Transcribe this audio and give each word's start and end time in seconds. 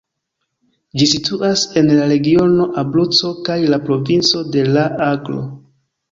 Ĝi 0.99 1.07
situas 1.09 1.65
en 1.81 1.91
la 1.99 2.07
regiono 2.11 2.65
Abruco 2.83 3.33
kaj 3.49 3.57
la 3.73 3.79
provinco 3.83 4.41
de 4.57 4.63
La-Aglo. 4.71 5.43